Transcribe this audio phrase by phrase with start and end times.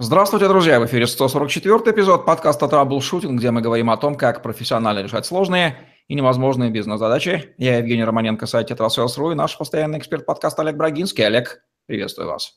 [0.00, 0.80] Здравствуйте, друзья!
[0.80, 5.76] В эфире 144 эпизод подкаста «Траблшутинг», где мы говорим о том, как профессионально решать сложные
[6.08, 7.54] и невозможные бизнес-задачи.
[7.58, 11.24] Я Евгений Романенко, сайт «Tetrasales.ru» и наш постоянный эксперт подкаста Олег Брагинский.
[11.24, 12.54] Олег, приветствую вас.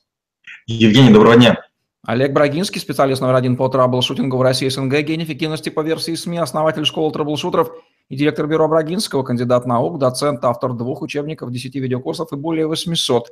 [0.66, 1.62] Евгений, доброго дня.
[2.08, 6.40] Олег Брагинский, специалист номер один по траблшутингу в России СНГ, гений эффективности по версии СМИ,
[6.40, 7.70] основатель школы траблшутеров
[8.10, 13.32] и директор бюро Брагинского, кандидат наук, доцент, автор двух учебников, 10 видеокурсов и более 800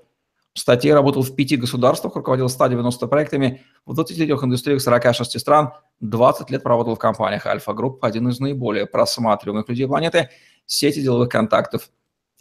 [0.55, 6.63] статей, работал в пяти государствах, руководил 190 проектами в 23 индустриях 46 стран, 20 лет
[6.63, 10.29] проработал в компаниях Альфа Групп, один из наиболее просматриваемых людей планеты,
[10.65, 11.89] сети деловых контактов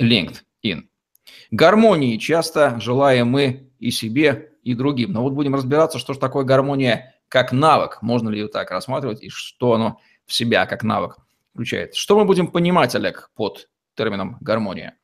[0.00, 0.84] LinkedIn.
[1.50, 5.12] Гармонии часто желаем мы и себе, и другим.
[5.12, 9.24] Но вот будем разбираться, что же такое гармония как навык, можно ли ее так рассматривать,
[9.24, 11.16] и что оно в себя как навык
[11.52, 11.96] включает.
[11.96, 14.96] Что мы будем понимать, Олег, под термином гармония?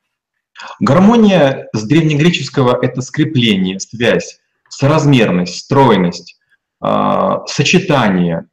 [0.79, 6.39] Гармония с древнегреческого– это скрепление, связь, соразмерность, стройность,
[6.79, 8.47] а, сочетание,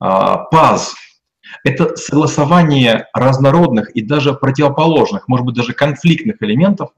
[0.00, 0.94] а, паз.
[1.62, 6.90] Это согласование разнородных и даже противоположных, может быть, даже конфликтных элементов.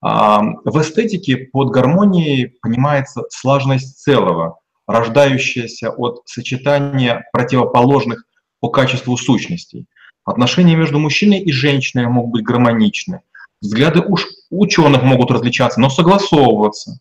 [0.00, 8.24] А, в эстетике под гармонией понимается слаженность целого, рождающаяся от сочетания противоположных
[8.60, 9.86] по качеству сущностей.
[10.24, 13.20] Отношения между мужчиной и женщиной могут быть гармоничны–
[13.60, 16.98] Взгляды уж ученых могут различаться, но согласовываться.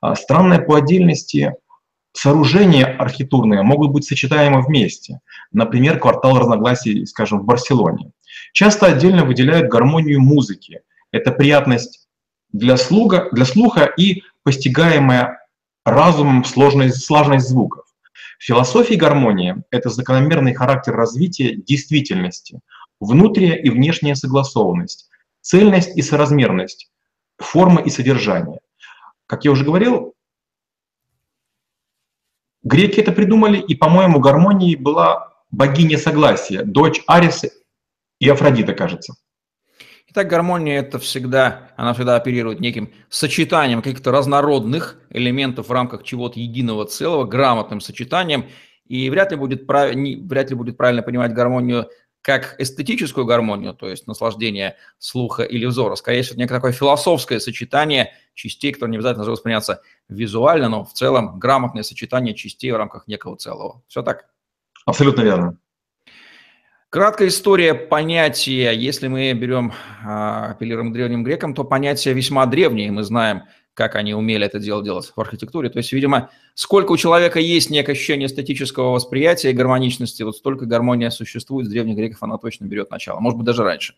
[0.00, 1.54] А странное по отдельности
[2.12, 5.20] сооружения архитектурные могут быть сочетаемы вместе.
[5.52, 8.12] Например, квартал разногласий, скажем, в Барселоне.
[8.52, 10.80] Часто отдельно выделяют гармонию музыки.
[11.12, 12.08] Это приятность
[12.52, 15.38] для, слуха, для слуха и постигаемая
[15.84, 17.84] разумом сложность, сложность звуков.
[18.38, 22.60] В философии гармонии это закономерный характер развития действительности,
[22.98, 25.08] внутренняя и внешняя согласованность,
[25.40, 26.90] цельность и соразмерность,
[27.38, 28.60] формы и содержание.
[29.26, 30.14] Как я уже говорил,
[32.62, 37.50] греки это придумали, и, по-моему, гармонией была богиня согласия, дочь Ариса
[38.18, 39.14] и Афродита, кажется.
[40.12, 46.40] Итак, гармония это всегда, она всегда оперирует неким сочетанием каких-то разнородных элементов в рамках чего-то
[46.40, 48.48] единого целого, грамотным сочетанием.
[48.86, 49.92] И вряд ли будет, прав...
[49.94, 51.88] вряд ли будет правильно понимать гармонию
[52.22, 55.94] как эстетическую гармонию, то есть наслаждение слуха или взора.
[55.94, 60.92] Скорее всего, некое такое философское сочетание частей, которое не обязательно должно восприняться визуально, но в
[60.92, 63.82] целом грамотное сочетание частей в рамках некого целого.
[63.88, 64.26] Все так?
[64.84, 65.58] Абсолютно верно.
[66.90, 68.72] Краткая история понятия.
[68.72, 69.72] Если мы берем,
[70.04, 72.90] а, апеллируем к древним грекам, то понятие весьма древнее.
[72.90, 73.44] Мы знаем
[73.74, 75.70] как они умели это дело делать в архитектуре.
[75.70, 80.66] То есть, видимо, сколько у человека есть некое ощущение эстетического восприятия и гармоничности, вот столько
[80.66, 83.94] гармония существует, с древних греков она точно берет начало, может быть, даже раньше.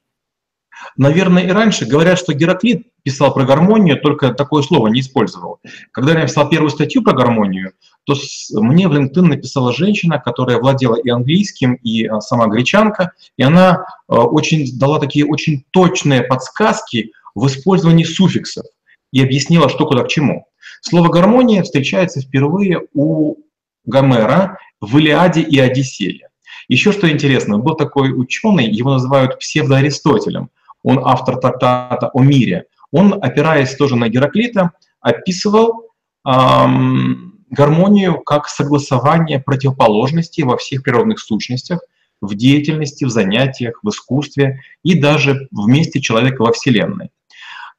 [0.96, 1.86] Наверное, и раньше.
[1.86, 5.60] Говорят, что Гераклит писал про гармонию, только такое слово не использовал.
[5.90, 7.72] Когда я написал первую статью про гармонию,
[8.04, 8.14] то
[8.60, 13.84] мне в LinkedIn написала женщина, которая владела и английским, и а, сама гречанка, и она
[14.08, 18.66] а, очень дала такие очень точные подсказки в использовании суффиксов
[19.12, 20.46] и объяснила, что куда к чему.
[20.80, 23.36] Слово «гармония» встречается впервые у
[23.84, 26.28] Гомера в «Илиаде» и «Одиссее».
[26.68, 30.50] Еще что интересно, был такой ученый, его называют псевдоаристотелем.
[30.82, 32.64] Он автор трактата о мире.
[32.90, 35.88] Он, опираясь тоже на Гераклита, описывал
[36.26, 41.80] эм, гармонию как согласование противоположностей во всех природных сущностях,
[42.20, 47.10] в деятельности, в занятиях, в искусстве и даже в месте человека во Вселенной.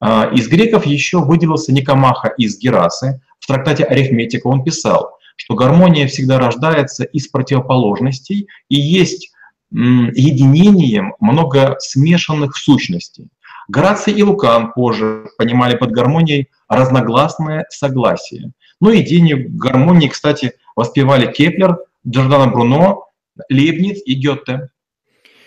[0.06, 3.22] А, из греков еще выделился Никомаха из Герасы.
[3.40, 9.31] В трактате «Арифметика» он писал, что гармония всегда рождается из противоположностей и есть
[9.72, 13.30] единением много смешанных сущностей.
[13.69, 18.52] Гораций и Лукан позже понимали под гармонией разногласное согласие.
[18.81, 23.08] Ну и идею гармонии, кстати, воспевали Кеплер, Джордано Бруно,
[23.50, 24.67] Лейбниц и Гёте.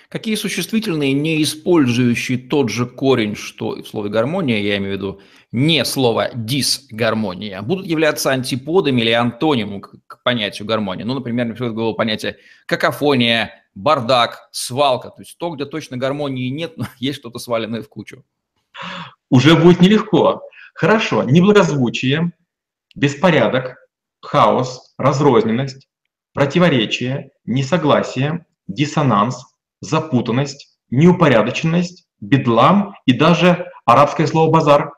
[0.09, 4.97] Какие существительные, не использующие тот же корень, что и в слове гармония, я имею в
[4.97, 11.03] виду не слово дисгармония, будут являться антиподами или антонимом к понятию гармонии?
[11.03, 12.37] Ну, например, мне приходит понятие
[12.67, 17.89] какофония, бардак, свалка, то есть то, где точно гармонии нет, но есть что-то сваленное в
[17.89, 18.25] кучу.
[19.29, 20.43] Уже будет нелегко.
[20.75, 22.33] Хорошо, неблагозвучие,
[22.95, 23.77] беспорядок,
[24.21, 25.89] хаос, разрозненность,
[26.33, 29.43] противоречие, несогласие, диссонанс–
[29.89, 34.93] запутанность, неупорядоченность, бедлам и даже арабское слово «базар».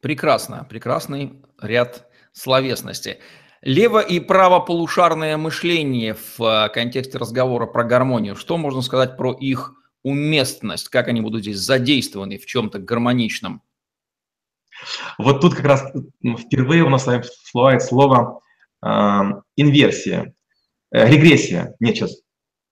[0.00, 3.18] Прекрасно, прекрасный ряд словесности.
[3.62, 8.36] Лево- и правополушарное мышление в э, контексте разговора про гармонию.
[8.36, 9.74] Что можно сказать про их
[10.04, 10.88] уместность?
[10.88, 13.62] Как они будут здесь задействованы в чем-то гармоничном?
[15.18, 15.92] Вот тут как раз
[16.38, 18.40] впервые у нас всплывает слово
[19.56, 20.34] инверсия,
[20.92, 22.14] э, регрессия, нет, сейчас,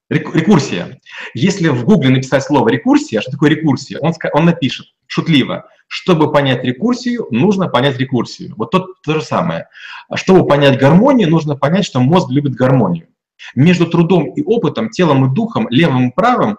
[0.08, 1.00] рекурсия.
[1.34, 6.64] Если в Гугле написать слово рекурсия, что такое рекурсия, он, он напишет шутливо, чтобы понять
[6.64, 8.54] рекурсию, нужно понять рекурсию.
[8.56, 9.68] Вот то, то же самое.
[10.14, 13.08] Чтобы понять гармонию, нужно понять, что мозг любит гармонию.
[13.54, 16.58] Между трудом и опытом, телом и духом, левым и правым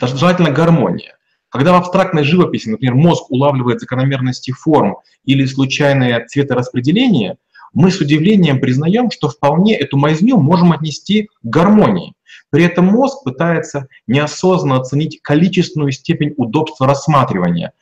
[0.00, 1.16] желательно гармония.
[1.48, 7.36] Когда в абстрактной живописи, например, мозг улавливает закономерности форм или случайное цветораспределение,
[7.72, 12.14] мы с удивлением признаем, что вполне эту мазню можем отнести к гармонии.
[12.50, 17.72] При этом мозг пытается неосознанно оценить количественную степень удобства рассматривания,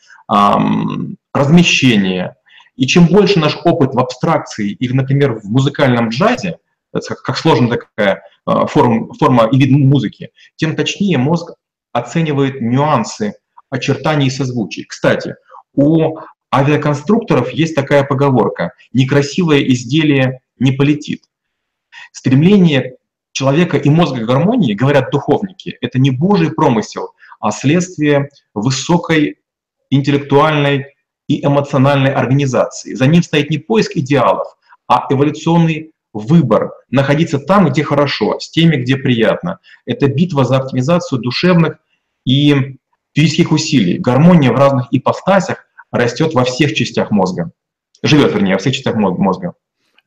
[1.34, 2.36] размещения.
[2.76, 6.58] И чем больше наш опыт в абстракции или, например, в музыкальном джазе,
[6.92, 11.52] как, как сложная такая э, форма, форма и вид музыки, тем точнее мозг
[11.92, 13.34] оценивает нюансы
[13.70, 14.84] очертаний и созвучий.
[14.84, 15.36] Кстати,
[15.74, 16.18] у
[16.52, 21.24] авиаконструкторов есть такая поговорка «некрасивое изделие не полетит».
[22.12, 22.96] Стремление
[23.32, 29.38] человека и мозга к гармонии, говорят духовники, это не Божий промысел, а следствие высокой
[29.90, 30.94] интеллектуальной
[31.28, 32.94] и эмоциональной организации.
[32.94, 34.48] За ним стоит не поиск идеалов,
[34.88, 39.60] а эволюционный выбор находиться там, где хорошо, с теми, где приятно.
[39.86, 41.78] Это битва за оптимизацию душевных
[42.24, 42.78] и
[43.14, 43.98] физических усилий.
[43.98, 47.50] Гармония в разных ипостасях растет во всех частях мозга.
[48.02, 49.54] Живет, вернее, во всех частях мозга.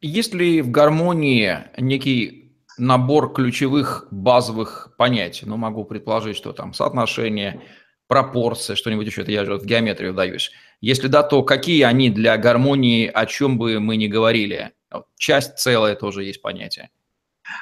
[0.02, 5.46] Есть ли в гармонии некий набор ключевых базовых понятий?
[5.46, 7.62] Ну, могу предположить, что там соотношение,
[8.08, 10.52] пропорция, что-нибудь еще, это я же в геометрию даюсь.
[10.82, 14.72] Если да, то какие они для гармонии, о чем бы мы ни говорили?
[15.18, 16.90] Часть целая тоже есть понятие.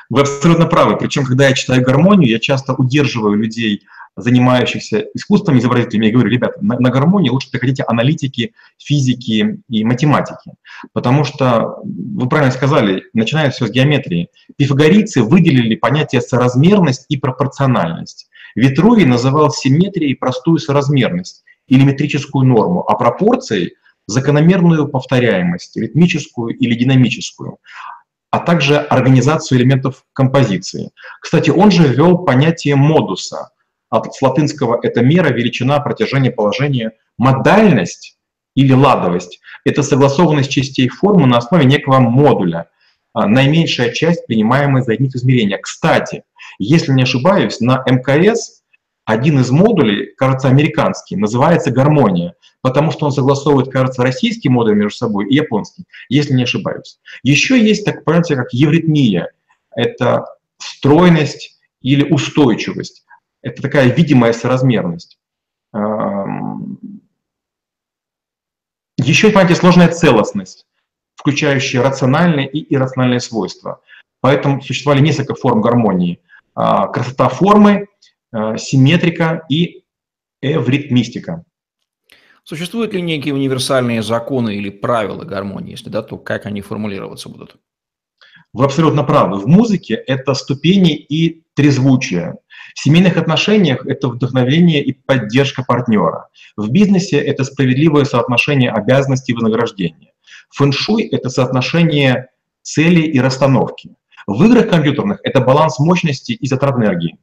[0.10, 0.98] Вы абсолютно правы.
[0.98, 3.84] Причем, когда я читаю гармонию, я часто удерживаю людей
[4.16, 10.54] занимающихся искусством изобразителями, я говорю, ребята, на, на гармонии лучше приходите аналитики, физики и математики.
[10.94, 14.30] Потому что, вы правильно сказали, начинается все с геометрии.
[14.58, 18.28] Пифагорийцы выделили понятие соразмерность и пропорциональность.
[18.56, 23.76] Витрувий называл симметрией простую соразмерность или метрическую норму, а пропорцией
[24.08, 27.60] закономерную повторяемость, ритмическую или динамическую
[28.32, 30.92] а также организацию элементов композиции.
[31.22, 33.50] Кстати, он же ввел понятие модуса,
[33.92, 36.94] от, с латинского это мера, величина, протяжение, положение.
[37.18, 38.18] Модальность
[38.56, 42.70] или ладовость– это согласованность частей формы на основе некого модуля,
[43.14, 45.60] а, наименьшая часть, принимаемая за единицу измерения.
[45.60, 46.24] Кстати,
[46.58, 48.62] если не ошибаюсь, на МКС
[49.06, 54.98] один из модулей, кажется, американский, называется гармония, потому что он согласовывает, кажется, российский модуль между
[54.98, 57.00] собой и японский, если не ошибаюсь.
[57.24, 59.32] Еще есть так понятие, как евритмия.
[59.76, 60.26] Это
[60.60, 63.04] стройность или устойчивость.
[63.42, 65.18] Это такая видимая соразмерность.
[68.98, 70.68] Еще понятие сложная целостность,
[71.16, 73.82] включающая рациональные и иррациональные свойства.
[74.20, 76.20] Поэтому существовали несколько форм гармонии.
[76.54, 77.88] А, красота формы,
[78.32, 79.84] а, симметрика и
[80.42, 81.44] эвритмистика.
[82.44, 85.72] Существуют ли некие универсальные законы или правила гармонии?
[85.72, 87.56] Если да, то как они формулироваться будут?
[88.54, 89.38] Вы абсолютно правы.
[89.38, 92.36] В музыке это ступени и трезвучие.
[92.76, 96.30] В семейных отношениях это вдохновение и поддержка партнера.
[96.56, 100.14] В бизнесе это справедливое соотношение обязанностей и вознаграждения.
[100.52, 102.30] Фэншуй– это соотношение
[102.62, 103.96] цели и расстановки.
[104.28, 107.18] В играх компьютерных это баланс мощности и затрат энергии.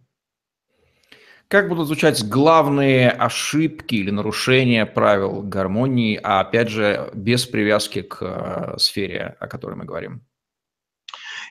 [1.48, 8.18] Как будут звучать главные ошибки или нарушения правил гармонии, а опять же без привязки к
[8.20, 10.27] э, сфере, о которой мы говорим?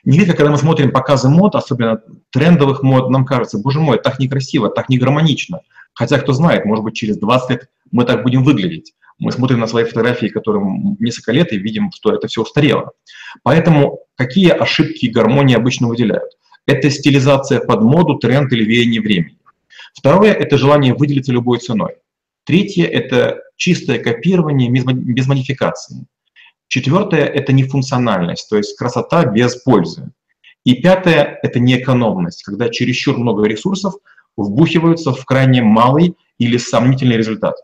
[0.04, 2.00] Нередко, когда мы смотрим показы мод, особенно
[2.30, 5.60] трендовых мод, нам кажется, боже мой, так некрасиво, так не гармонично.
[5.94, 8.94] Хотя, кто знает, может быть, через 20 лет мы так будем выглядеть.
[9.18, 12.92] Мы смотрим на свои фотографии, которым несколько лет, и видим, что это все устарело.
[13.42, 16.30] Поэтому какие ошибки гармонии обычно выделяют?
[16.66, 19.38] Это стилизация под моду, тренд или веяние времени.
[19.94, 21.96] Второе– это желание выделиться любой ценой.
[22.44, 26.06] Третье– это чистое копирование без модификации.
[26.68, 30.10] Четвертое– это нефункциональность, то есть красота без пользы.
[30.64, 33.94] И пятое– это неэкономность, когда чересчур много ресурсов
[34.36, 37.56] вбухиваются в крайне малый или сомнительный результат.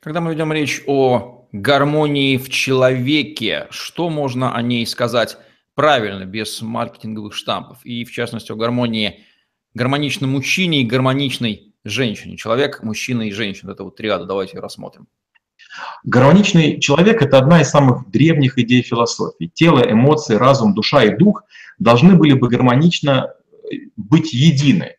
[0.00, 5.38] Когда мы ведем речь о гармонии в человеке, что можно о ней сказать
[5.74, 7.78] правильно, без маркетинговых штампов?
[7.84, 9.20] И, в частности, о гармонии
[9.74, 12.36] гармоничном мужчине и гармоничной женщине.
[12.36, 13.70] Человек, мужчина и женщина.
[13.70, 15.06] Это вот триада, давайте рассмотрим.
[16.04, 19.50] Гармоничный человек– это одна из самых древних идей философии.
[19.52, 21.44] Тело, эмоции, разум, душа и дух
[21.78, 23.32] должны были бы гармонично
[23.64, 24.96] э, быть едины.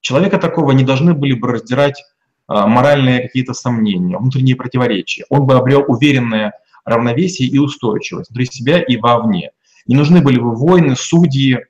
[0.00, 2.02] Человека такого не должны были бы раздирать
[2.46, 5.24] а, моральные какие-то сомнения, внутренние противоречия.
[5.30, 6.52] Он бы обрел уверенное
[6.84, 9.52] равновесие и устойчивость внутри себя и вовне.
[9.86, 11.60] Не нужны были бы войны, судьи, э,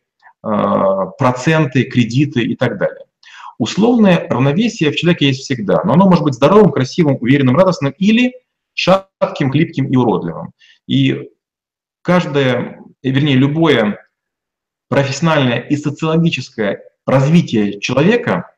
[1.19, 3.05] проценты, кредиты и так далее.
[3.59, 8.35] Условное равновесие в человеке есть всегда, но оно может быть здоровым, красивым, уверенным, радостным или
[8.75, 10.53] шатким, хлипким и уродливым.
[10.87, 11.31] И
[12.03, 14.05] каждое, вернее, любое
[14.89, 18.51] профессиональное и социологическое развитие человека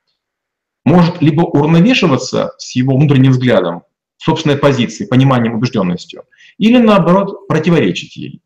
[0.85, 3.83] может либо уравновешиваться с его внутренним взглядом,
[4.19, 6.25] собственной позицией, пониманием, убежденностью,
[6.59, 8.41] или наоборот противоречить ей.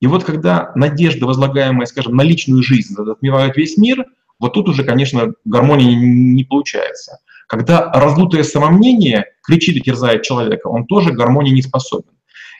[0.00, 4.06] И вот когда надежда, возлагаемая, скажем, на личную жизнь, затмевает весь мир,
[4.38, 7.18] вот тут уже, конечно, гармонии не получается.
[7.48, 12.10] Когда раздутое самомнение кричит и терзает человека, он тоже гармонии не способен.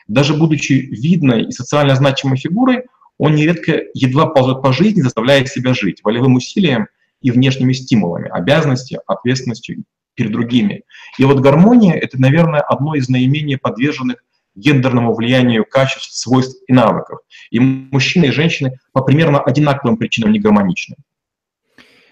[0.07, 2.85] Даже будучи видной и социально значимой фигурой,
[3.19, 6.89] он нередко едва ползет по жизни, заставляя себя жить волевым усилием
[7.21, 10.83] и внешними стимулами, обязанностью, ответственностью перед другими.
[11.19, 17.21] И вот гармония— это, наверное, одно из наименее подверженных гендерному влиянию качеств, свойств и навыков.
[17.51, 20.97] И мужчины и женщины по примерно одинаковым причинам не гармоничны.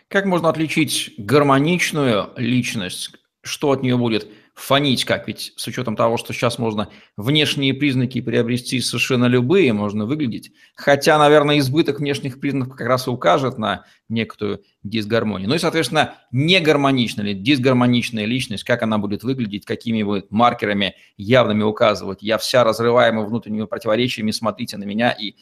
[0.09, 3.11] Как можно отличить гармоничную личность?
[3.43, 5.27] Что от нее будет фонить как?
[5.27, 10.53] Ведь с учетом того, что сейчас можно внешние признаки приобрести совершенно любые, можно выглядеть.
[10.77, 15.49] Хотя, наверное, избыток внешних признаков как раз и укажет на некоторую дисгармонию.
[15.49, 21.65] Ну и, соответственно, негармоничная или дисгармоничная личность, как она будет выглядеть, какими будет маркерами явными
[21.65, 22.23] указывать.
[22.23, 25.35] Я вся разрываема внутренними противоречиями, смотрите на меня и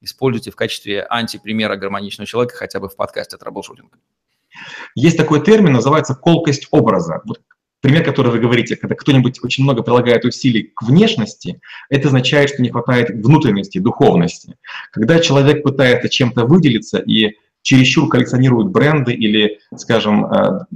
[0.00, 3.98] используйте в качестве антипримера гармоничного человека хотя бы в подкасте «Траблшутинг».
[4.94, 7.22] Есть такой термин, называется колкость образа.
[7.24, 7.40] Вот
[7.80, 12.62] пример, который вы говорите, когда кто-нибудь очень много прилагает усилий к внешности, это означает, что
[12.62, 14.56] не хватает внутренности, духовности.
[14.92, 20.66] Когда человек пытается чем-то выделиться и чересчур коллекционирует бренды или, скажем, э,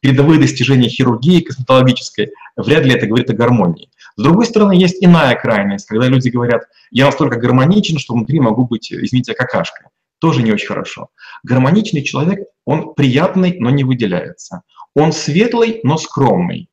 [0.00, 3.88] передовые достижения хирургии косметологической, вряд ли это говорит о гармонии.
[4.18, 8.66] С другой стороны, есть иная крайность, когда люди говорят, я настолько гармоничен, что внутри могу
[8.66, 9.86] быть, извините, какашкой.
[10.18, 11.10] Тоже не очень хорошо.
[11.44, 14.62] Гармоничный человек, он приятный, но не выделяется.
[14.96, 16.68] Он светлый, но скромный.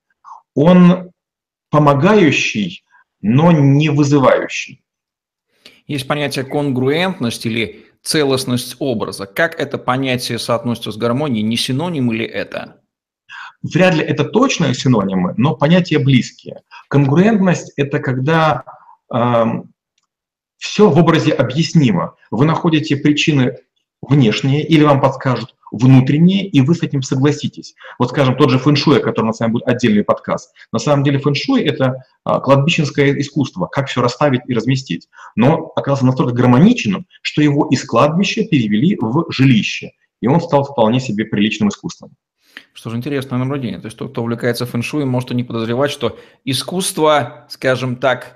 [0.56, 1.12] Он
[1.70, 2.84] помогающий,
[3.22, 4.84] но не вызывающий.
[5.86, 9.28] Есть понятие конгруентность или целостность образа.
[9.28, 11.44] Как это понятие соотносится с гармонией?
[11.44, 12.82] Не синоним ли это?
[13.74, 16.62] Вряд ли это точные синонимы, но понятия близкие.
[16.88, 18.64] Конгруентность– это когда
[19.12, 19.74] э, эм,
[20.58, 22.16] все в образе объяснимо.
[22.30, 23.58] Вы находите причины
[24.02, 27.74] внешние или вам подскажут внутренние, и вы с этим согласитесь.
[27.98, 30.54] Вот, скажем, тот же фэншуй, о котором у нас с вами будет отдельный подкаст.
[30.72, 35.10] На самом деле фэншуй– это а, кладбищенское искусство, как все расставить и разместить.
[35.36, 41.00] Но оказался настолько гармоничным, что его из кладбища перевели в жилище, и он стал вполне
[41.00, 42.12] себе приличным искусством.
[42.76, 43.80] Что же интересное наблюдение.
[43.80, 48.36] То есть тот, кто увлекается фэншуем, может и не подозревать, что искусство, скажем так,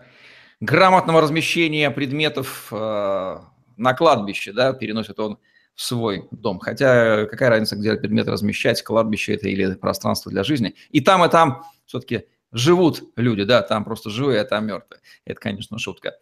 [0.62, 3.38] грамотного размещения предметов э,
[3.76, 5.40] на кладбище, да, переносит он
[5.76, 6.60] в свой дом.
[6.60, 10.74] Хотя какая разница, где предмет размещать, кладбище это или пространство для жизни.
[10.92, 15.02] И там, и там все-таки живут люди, да, там просто живые, а там мертвые.
[15.26, 16.14] Это, конечно, шутка.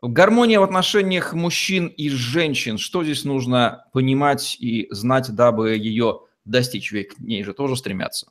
[0.00, 2.78] Гармония в отношениях мужчин и женщин.
[2.78, 6.20] Что здесь нужно понимать и знать, дабы ее
[6.50, 6.92] достичь?
[6.92, 8.28] Ведь к ней же тоже стремятся.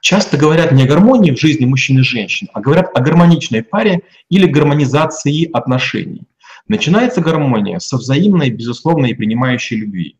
[0.00, 4.02] Часто говорят не о гармонии в жизни мужчин и женщин, а говорят о гармоничной паре
[4.28, 6.22] или гармонизации отношений.
[6.68, 10.16] Начинается гармония со взаимной, безусловной и принимающей любви.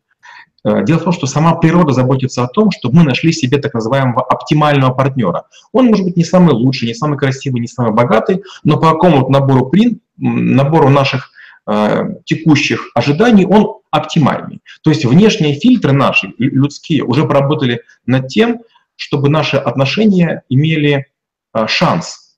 [0.65, 3.73] Э, дело в том, что сама природа заботится о том, чтобы мы нашли себе так
[3.73, 5.45] называемого оптимального партнера.
[5.71, 9.29] Он может быть не самый лучший, не самый красивый, не самый богатый, но по какому-то
[9.29, 11.31] набору, прин, набору наших
[12.25, 14.61] текущих ожиданий он оптимальный.
[14.81, 18.61] То есть внешние фильтры наши, людские, уже поработали над тем,
[18.95, 21.07] чтобы наши отношения имели
[21.53, 22.29] э, шанс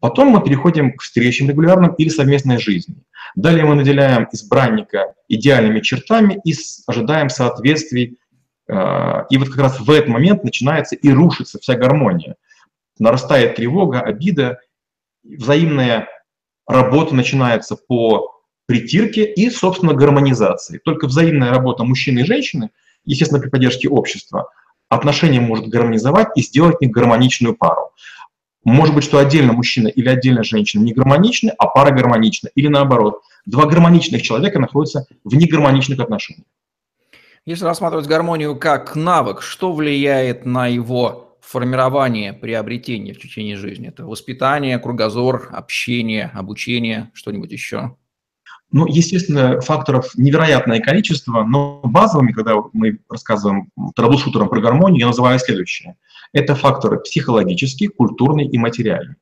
[0.00, 2.96] Потом мы переходим к встречам регулярным или совместной жизни.
[3.34, 6.54] Далее мы наделяем избранника идеальными чертами и
[6.86, 8.18] ожидаем соответствий.
[8.68, 12.36] Э, и вот как раз в этот момент начинается и рушится вся гармония.
[12.98, 14.58] Нарастает тревога, обида,
[15.22, 16.08] взаимная
[16.66, 18.33] работа начинается по
[18.66, 20.78] притирке и, собственно, гармонизации.
[20.78, 22.70] Только взаимная работа мужчины и женщины,
[23.04, 24.48] естественно, при поддержке общества,
[24.88, 27.90] отношения может гармонизовать и сделать них гармоничную пару.
[28.64, 32.48] Может быть, что отдельно мужчина или отдельно женщина не гармоничны, а пара гармонична.
[32.54, 36.46] Или наоборот, два гармоничных человека находятся в негармоничных отношениях.
[37.44, 43.88] Если рассматривать гармонию как навык, что влияет на его формирование, приобретение в течение жизни?
[43.88, 47.96] Это воспитание, кругозор, общение, обучение, что-нибудь еще?
[48.74, 55.38] Ну, естественно, факторов невероятное количество, но базовыми, когда мы рассказываем трэблшутерам про гармонию, я называю
[55.38, 55.94] следующее.
[56.32, 59.14] Это факторы психологический, культурный и материальный.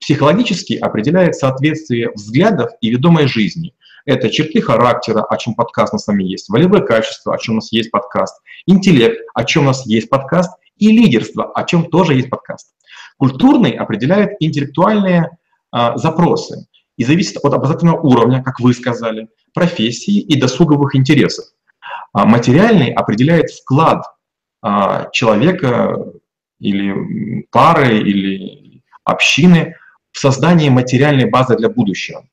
[0.00, 3.74] Психологический определяет соответствие взглядов и ведомой жизни.
[4.06, 7.54] Это черты характера, о чем подкаст у нас с вами есть, волевое качество, о чем
[7.54, 11.90] у нас есть подкаст, интеллект, о чем у нас есть подкаст, и лидерство, о чем
[11.90, 12.74] тоже есть подкаст.
[13.18, 15.30] Культурный определяет интеллектуальные
[15.70, 21.46] а, запросы и зависит от образовательного уровня, как вы сказали, профессии и досуговых интересов.
[22.12, 24.02] А материальный определяет вклад
[24.62, 26.12] а, человека
[26.58, 29.76] или пары или общины
[30.12, 32.26] в создание материальной базы для будущего.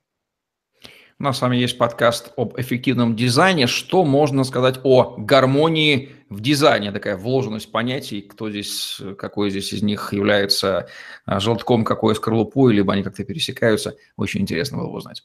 [1.23, 3.65] У нас с вами есть подкаст об эффективном дизайне.
[3.65, 6.91] Что можно сказать о гармонии в дизайне?
[6.91, 10.89] Такая вложенность понятий, кто здесь, какой здесь из них является
[11.25, 13.95] а, желтком, какой скорлупой, либо они как-то пересекаются.
[14.17, 15.23] Очень интересно было бы узнать.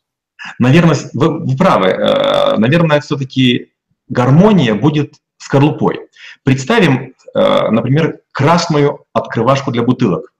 [0.61, 1.89] Наверное, вы, вы правы.
[1.89, 3.73] Э, наверное, все-таки
[4.07, 5.99] гармония будет скорлупой.
[6.45, 10.33] Представим, э, например, красную открывашку для бутылок.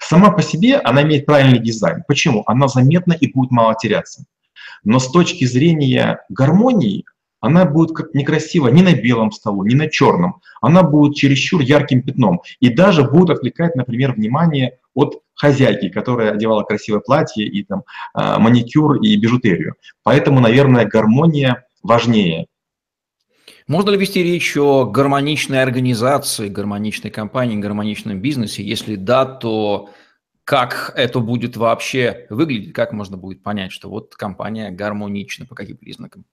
[0.00, 2.02] Сама по себе она имеет правильный дизайн.
[2.08, 2.42] Почему?
[2.46, 4.24] Она заметна и будет мало теряться.
[4.84, 7.04] Но с точки зрения гармонии
[7.40, 10.40] она будет как некрасиво ни на белом столу, ни на черном.
[10.60, 16.62] Она будет чересчур ярким пятном и даже будет отвлекать, например, внимание от хозяйки, которая одевала
[16.62, 17.82] красивое платье и там
[18.14, 19.74] а, маникюр и бижутерию.
[20.02, 22.46] Поэтому, наверное, гармония важнее.
[23.68, 28.62] Можно ли вести речь о гармоничной организации, гармоничной компании, гармоничном бизнесе?
[28.62, 29.90] Если да, то
[30.46, 35.76] как это будет вообще выглядеть, как можно будет понять, что вот компания гармонична, по каким
[35.76, 36.24] признакам?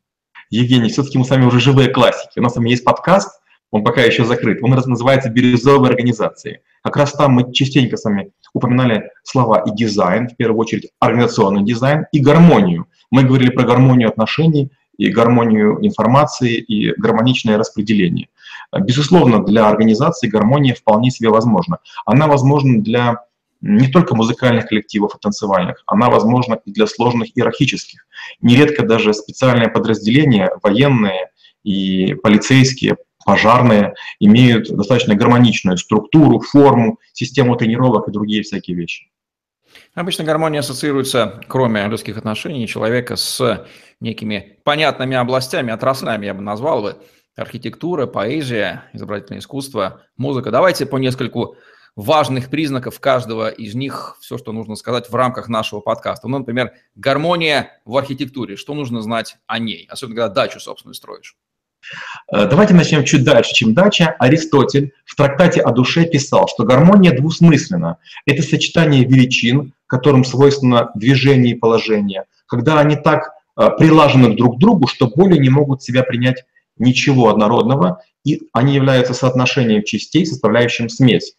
[0.52, 2.38] Евгений, все-таки мы с вами уже живые классики.
[2.38, 3.42] У нас с есть подкаст,
[3.72, 4.60] он пока еще закрыт.
[4.62, 6.62] Он называется «Бирюзовые организации».
[6.84, 11.64] Как раз там мы частенько с вами упоминали слова и дизайн, в первую очередь организационный
[11.64, 12.86] дизайн, и гармонию.
[13.10, 18.28] Мы говорили про гармонию отношений, и гармонию информации, и гармоничное распределение.
[18.80, 21.80] Безусловно, для организации гармония вполне себе возможна.
[22.06, 23.24] Она возможна для
[23.66, 28.06] не только музыкальных коллективов и танцевальных, она возможна и для сложных иерархических.
[28.42, 31.32] Нередко даже специальные подразделения, военные
[31.64, 39.10] и полицейские, пожарные, имеют достаточно гармоничную структуру, форму, систему тренировок и другие всякие вещи.
[39.96, 43.66] Обычно гармония ассоциируется, кроме людских отношений, человека с
[44.02, 46.98] некими понятными областями, отраслями, я бы назвал бы.
[47.36, 50.52] Архитектура, поэзия, изобразительное искусство, музыка.
[50.52, 51.56] Давайте по нескольку
[51.96, 56.28] важных признаков каждого из них, все, что нужно сказать в рамках нашего подкаста.
[56.28, 58.56] Ну, например, гармония в архитектуре.
[58.56, 61.36] Что нужно знать о ней, особенно когда дачу, собственно, строишь?
[62.32, 64.16] Э, давайте начнем чуть дальше, чем дача.
[64.20, 67.98] Аристотель в трактате о душе писал, что гармония двусмысленна.
[68.26, 74.60] Это сочетание величин, которым свойственно движение и положение, когда они так э, прилажены друг к
[74.60, 76.46] другу, что более не могут себя принять
[76.78, 81.36] ничего однородного, и они являются соотношением частей, составляющим смесь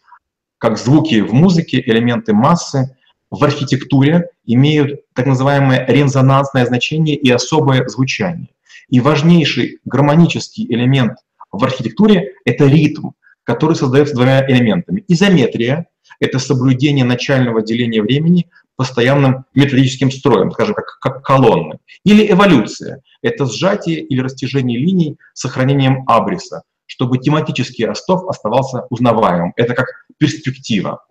[0.65, 2.97] как звуки в музыке, элементы массы,
[3.29, 8.49] в архитектуре имеют так называемое резонансное значение и особое звучание.
[8.89, 11.17] И важнейший гармонический элемент
[11.51, 13.09] в архитектуре— это ритм,
[13.43, 15.03] который создается двумя элементами.
[15.07, 15.85] Изометрия—
[16.19, 21.77] это соблюдение начального деления времени постоянным методическим строем, скажем, как, как колонны.
[22.03, 29.53] Или эволюция— это сжатие или растяжение линий с сохранением абриса, чтобы тематический Ростов оставался узнаваемым.
[29.55, 31.05] Это как перспектива.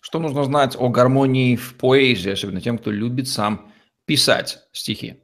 [0.00, 3.72] Что нужно знать о гармонии в поэзии, особенно тем, кто любит сам
[4.06, 5.16] писать стихи?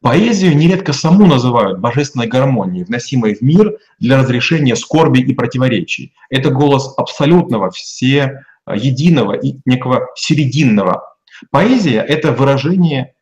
[0.00, 6.14] Поэзию нередко саму называют божественной гармонией, вносимой в мир для разрешения скорби и противоречий.
[6.30, 11.02] Это голос абсолютного, все единого и некого серединного.
[11.50, 13.14] Поэзия— это выражение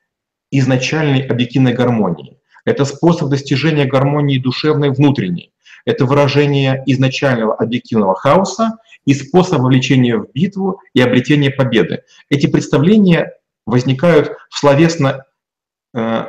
[0.51, 2.39] изначальной объективной гармонии.
[2.65, 5.53] Это способ достижения гармонии душевной внутренней.
[5.85, 12.03] Это выражение изначального объективного хаоса и способ вовлечения в битву и обретения победы.
[12.31, 13.33] Эти представления
[13.67, 15.25] возникают в словесно
[15.95, 16.25] э,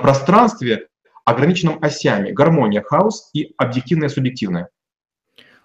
[0.00, 0.88] пространстве,
[1.24, 4.70] ограниченном осями гармония, хаос и объективное субъективное.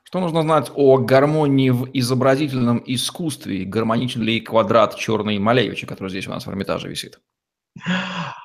[0.04, 3.64] Что нужно знать о гармонии в изобразительном искусстве?
[3.64, 7.22] Гармоничен ли квадрат черный Малевича, который здесь у нас в Эрмитаже висит?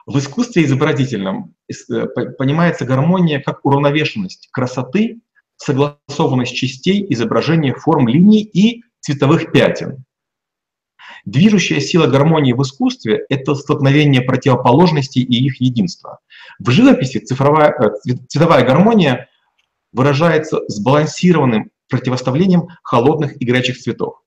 [0.07, 2.07] В искусстве изобразительном э,
[2.39, 5.21] понимается гармония как уравновешенность красоты,
[5.57, 10.05] согласованность частей, изображение форм линий и цветовых пятен.
[11.25, 16.21] Движущая сила гармонии в искусстве– это столкновение противоположностей и их единства.
[16.61, 19.29] В живописи цифровая, э, цветовая гармония
[19.93, 24.21] выражается сбалансированным противоставлением холодных и горячих цветов.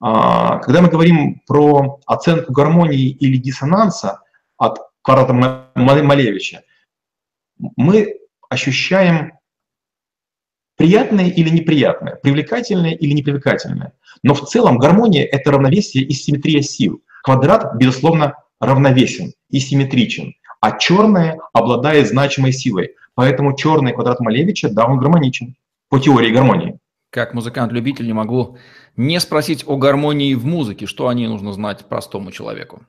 [0.00, 4.20] А, когда мы говорим про оценку гармонии или диссонанса,
[4.56, 5.32] от квадрата
[5.74, 6.62] Малевича,
[7.76, 9.32] мы ощущаем
[10.76, 13.92] приятное или неприятное, привлекательное или непривлекательное.
[14.22, 17.02] Но в целом гармония— это равновесие и симметрия сил.
[17.22, 22.94] Квадрат, безусловно, равновесен и симметричен, а черное обладает значимой силой.
[23.14, 25.56] Поэтому черный квадрат Малевича, да, он гармоничен
[25.88, 26.78] по теории гармонии.
[27.10, 28.58] Как музыкант-любитель не могу
[28.96, 30.86] не спросить о гармонии в музыке.
[30.86, 32.82] Что о ней нужно знать простому человеку?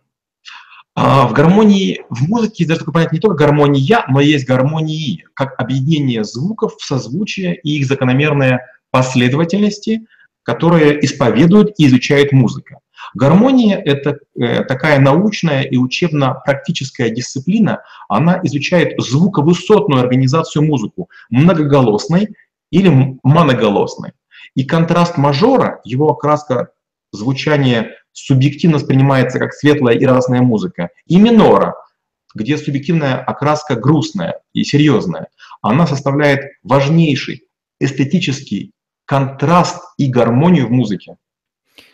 [0.96, 5.60] А в гармонии, в музыке даже такое понятие не только гармония, но есть гармонии, как
[5.60, 10.08] объединение звуков в созвучие и их закономерные последовательности,
[10.44, 12.80] которые исповедует и изучает музыка.
[13.14, 17.82] Гармония— это э, такая научная и учебно-практическая дисциплина.
[18.08, 22.30] Она изучает звуковысотную организацию музыку, многоголосной
[22.72, 24.14] или моноголосной.
[24.56, 26.70] И контраст мажора, его окраска
[27.12, 31.76] звучания субъективно воспринимается как светлая и радостная музыка, и минора,
[32.34, 35.28] где субъективная окраска грустная и серьезная,
[35.62, 37.44] она составляет важнейший
[37.80, 38.72] эстетический
[39.06, 41.18] контраст и гармонию в музыке.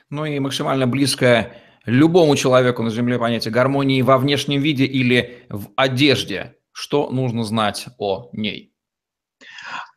[0.10, 1.53] Ну и максимально близкое
[1.86, 6.55] любому человеку на Земле понятие гармонии во внешнем виде или в одежде.
[6.71, 8.70] Что нужно знать о ней?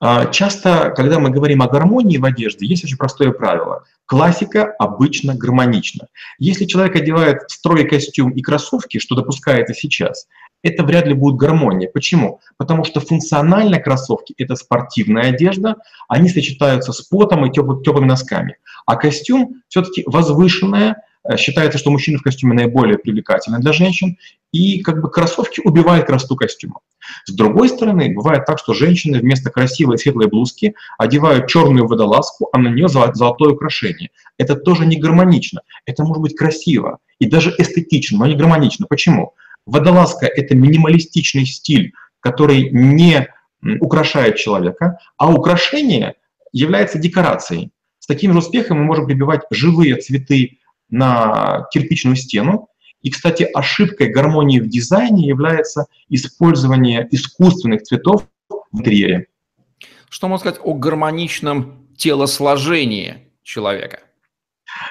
[0.01, 3.85] А, часто, когда мы говорим о гармонии в одежде, есть очень простое правило.
[4.07, 6.09] Классика обычно гармонична.
[6.39, 10.27] Если человек одевает строй костюм и кроссовки, что допускается сейчас,
[10.63, 11.89] это вряд ли будет гармония.
[11.93, 12.41] Почему?
[12.57, 15.77] Потому что функционально кроссовки– это спортивная одежда,
[16.09, 18.57] они сочетаются с потом и теплыми носками.
[18.87, 24.19] А костюм все-таки возвышенная, Э, считается, что мужчина в костюме наиболее привлекательны для женщин,
[24.53, 26.81] и как бы кроссовки убивают красоту костюма.
[27.27, 32.59] С другой стороны, бывает так, что женщины вместо красивой светлой блузки одевают черную водолазку, а
[32.59, 34.11] на нее золотое украшение.
[34.39, 35.63] Это тоже не гармонично.
[35.87, 38.87] Это может быть красиво и даже эстетично, но не гармонично.
[38.89, 39.35] Почему?
[39.67, 43.29] Водолазка– это минималистичный стиль, который не
[43.81, 46.15] украшает человека, а украшение
[46.53, 47.71] является декорацией.
[47.99, 50.59] С таким же успехом мы можем прибивать живые цветы
[50.91, 52.69] на кирпичную стену.
[53.05, 59.27] И, кстати, ошибкой гармонии в дизайне является использование искусственных цветов в интерьере.
[60.09, 64.01] Что можно сказать о гармоничном телосложении человека?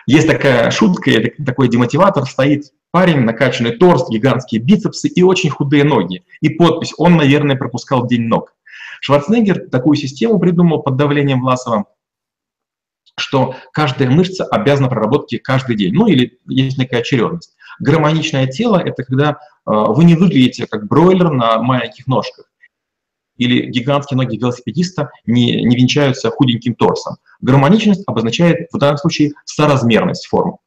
[0.06, 1.12] Есть такая шутка,
[1.43, 6.23] такой демотиватор, стоит парень, накачанный торс, гигантские бицепсы и очень худые ноги.
[6.39, 8.54] И подпись «Он, наверное, пропускал день ног».
[9.02, 11.86] Шварценеггер такую систему придумал под давлением Власова,
[13.17, 17.56] что каждая мышца обязана проработке каждый день, ну или есть некая очередность.
[17.80, 22.46] Гармоничное тело– это когда э, вы не выглядите как бройлер на маленьких ножках,
[23.38, 27.18] или гигантские ноги велосипедиста не, не венчаются худеньким торсом.
[27.42, 30.58] Гармоничность обозначает в данном случае соразмерность форм.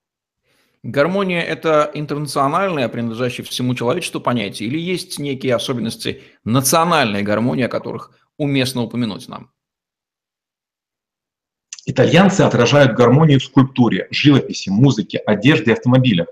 [0.83, 8.13] Гармония– это интернациональное, принадлежащее всему человечеству понятие, или есть некие особенности национальной гармонии, о которых
[8.37, 9.51] уместно упомянуть нам?
[11.87, 16.29] Итальянцы отражают гармонию в скульптуре, живописи, музыке, одежде и автомобилях.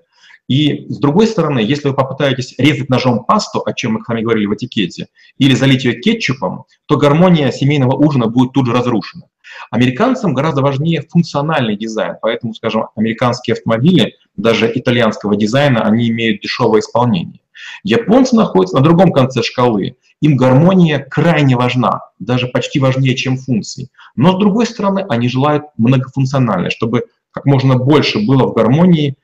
[0.48, 4.22] И с другой стороны, если вы попытаетесь резать ножом пасту, о чем мы с вами
[4.22, 9.24] говорили в этикете, или залить ее кетчупом, то гармония семейного ужина будет тут же разрушена.
[9.70, 16.80] Американцам гораздо важнее функциональный дизайн, поэтому, скажем, американские автомобили, даже итальянского дизайна, они имеют дешевое
[16.80, 17.40] исполнение.
[17.82, 19.96] Японцы находятся на другом конце шкалы.
[20.20, 23.88] Им гармония крайне важна, даже почти важнее, чем функции.
[24.16, 29.16] Но с другой стороны, они желают многофункционально, чтобы как можно больше было в гармонии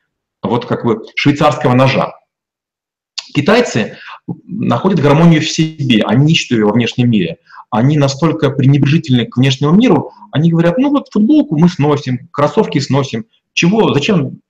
[0.51, 2.13] вот как бы швейцарского ножа.
[3.35, 3.97] Китайцы
[4.45, 7.39] находят гармонию в себе, они ищут ее во внешнем мире.
[7.71, 13.27] Они настолько пренебрежительны к внешнему миру, они говорят, ну вот футболку мы сносим, кроссовки сносим,
[13.53, 14.41] чего, зачем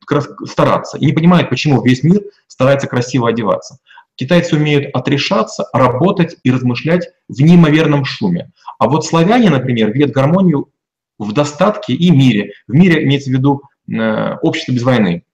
[0.47, 0.97] стараться?
[0.97, 3.79] И не понимают, почему весь мир старается красиво одеваться.
[4.15, 8.53] Китайцы умеют отрешаться, работать и размышлять в неимоверном шуме.
[8.79, 10.71] А вот славяне, например, видят гармонию
[11.19, 12.53] в достатке и мире.
[12.67, 15.25] В мире имеется в виду э, общество без войны.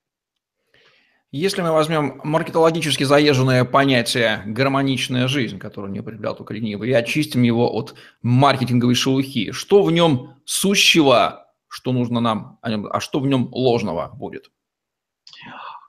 [1.37, 7.43] Если мы возьмем маркетологически заезженное понятие «гармоничная жизнь», которое не употреблял только ленивый, и очистим
[7.43, 13.49] его от маркетинговой шелухи, что в нем сущего что нужно нам, а что в нем
[13.51, 14.49] ложного будет?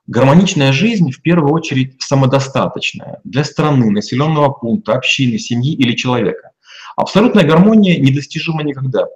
[0.07, 6.51] Гармоничная жизнь в первую очередь самодостаточная для страны, населенного пункта, общины, семьи или человека.
[6.95, 9.07] Абсолютная гармония недостижима никогда.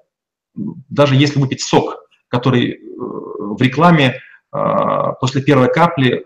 [0.54, 4.18] Даже если выпить сок, который э, в рекламе
[4.52, 6.24] после первой капли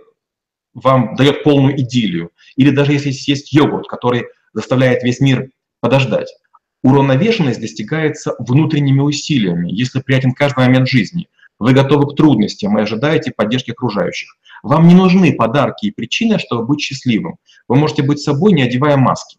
[0.75, 6.35] вам дает полную идиллию, или даже если съесть йогурт, который заставляет весь мир подождать.
[6.83, 11.29] Уравновешенность достигается внутренними усилиями, если приятен каждый момент жизни.
[11.59, 14.37] Вы готовы к трудностям и ожидаете поддержки окружающих.
[14.63, 17.37] Вам не нужны подарки и причины, чтобы быть счастливым.
[17.69, 19.39] Вы можете быть собой, не одевая маски.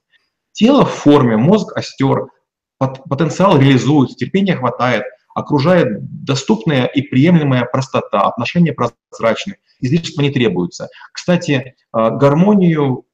[0.51, 2.27] Тело в форме, мозг остер,
[2.79, 5.03] потенциал реализуется, терпения хватает,
[5.37, 9.57] окружает доступная и приемлемая простота, отношения прозрачны.
[9.79, 10.89] излишества не требуются.
[11.13, 13.05] Кстати, а, гармонию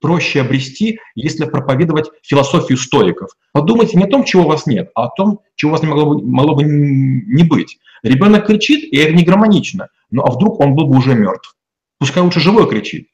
[0.00, 3.28] проще обрести, если проповедовать философию стоиков.
[3.52, 5.88] Подумайте не о том, чего у вас нет, а о том, чего у вас не
[5.88, 7.78] могло бы, могло бы не быть.
[8.02, 9.88] Ребенок кричит, и это не гармонично.
[10.10, 11.54] Ну а вдруг он был бы уже мертв?
[11.98, 13.08] Пускай лучше живой кричит.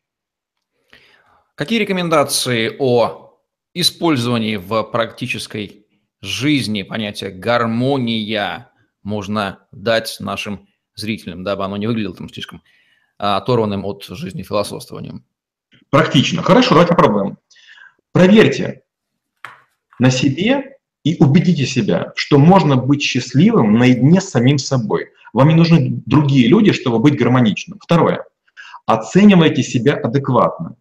[1.56, 3.40] Какие рекомендации о
[3.74, 5.77] использовании в практической
[6.20, 8.70] жизни понятия гармония
[9.02, 12.62] можно дать нашим зрителям, дабы оно не выглядело там слишком
[13.18, 15.24] а, оторванным от жизни философствованием?
[15.90, 16.42] Практично.
[16.42, 17.38] Хорошо, давайте попробуем.
[18.12, 18.82] Проверьте
[19.98, 25.10] на себе и убедите себя, что можно быть счастливым наедине с самим собой.
[25.32, 27.78] Вам не нужны другие люди, чтобы быть гармоничным.
[27.82, 28.24] Второе.
[28.86, 30.76] Оценивайте себя адекватно.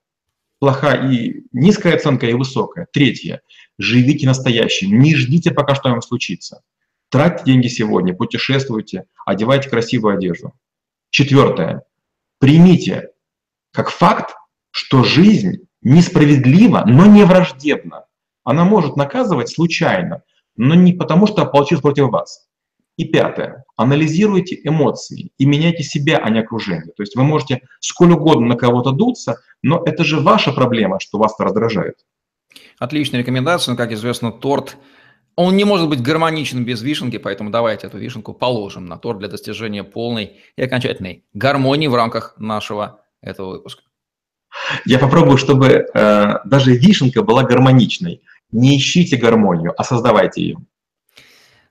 [0.59, 2.87] Плохая и низкая оценка и высокая.
[2.91, 3.41] Третье.
[3.77, 4.99] Живите настоящим.
[4.99, 6.61] Не ждите, пока что вам случится.
[7.09, 10.53] Тратьте деньги сегодня, путешествуйте, одевайте красивую одежду.
[11.09, 11.83] Четвертое.
[12.39, 13.11] Примите
[13.71, 14.35] как факт,
[14.71, 18.05] что жизнь несправедлива, но не враждебна.
[18.43, 20.23] Она может наказывать случайно,
[20.57, 22.47] но не потому, что получилось против вас.
[22.97, 23.63] И пятое.
[23.75, 26.93] Анализируйте эмоции и меняйте себя, а не окружение.
[26.97, 31.19] То есть вы можете сколь угодно на кого-то дуться, но это же ваша проблема, что
[31.19, 31.97] вас раздражает.
[32.79, 33.73] Отличная рекомендация.
[33.73, 34.77] Но, как известно, торт,
[35.35, 39.27] он не может быть гармоничным без вишенки, поэтому давайте эту вишенку положим на торт для
[39.27, 43.83] достижения полной и окончательной гармонии в рамках нашего этого выпуска.
[44.85, 48.21] Я попробую, чтобы э, даже вишенка была гармоничной.
[48.51, 50.57] Не ищите гармонию, а создавайте ее.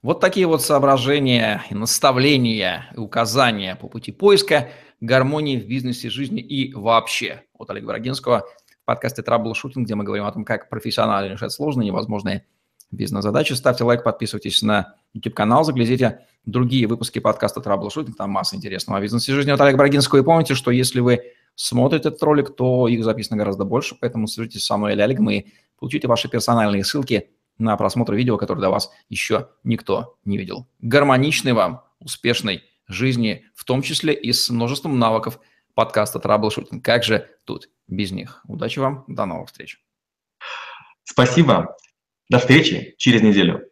[0.06, 4.68] Вот такие вот соображения, наставления указания по пути поиска
[5.00, 8.46] гармонии в бизнесе, жизни и вообще от Олега Брагинского
[8.82, 12.46] в подкасте «Траблшутинг», где мы говорим о том, как профессионально решать сложные невозможные
[12.92, 13.54] бизнес-задачи.
[13.54, 19.32] Ставьте лайк, подписывайтесь на YouTube-канал, заглядите другие выпуски подкаста «Траблшутинг», там масса интересного о бизнесе
[19.32, 20.20] и жизни от Олега Брагинского.
[20.20, 24.66] И помните, что если вы смотрите этот ролик, то их записано гораздо больше, поэтому свяжитесь
[24.66, 25.46] со мной или Олегом и
[25.80, 30.68] получите ваши персональные ссылки на просмотр видео, которое до вас еще никто не видел.
[30.80, 35.40] Гармоничной вам, успешной жизни, в том числе и с множеством навыков
[35.74, 36.84] подкаста «Траблшутинг».
[36.84, 38.42] Как же тут без них?
[38.46, 39.80] Удачи вам, до новых встреч.
[41.04, 41.76] Спасибо.
[42.28, 43.70] До встречи через неделю.